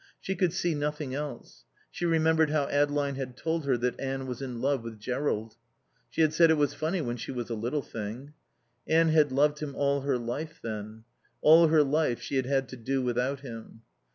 [0.19, 1.63] She could see nothing else.
[1.91, 5.57] She remembered how Adeline had told her that Anne was in love with Jerrold.
[6.09, 8.33] She had said, "It was funny when she was a little thing."
[8.87, 11.03] Anne had loved him all her life, then.
[11.41, 13.83] All her life she had had to do without him.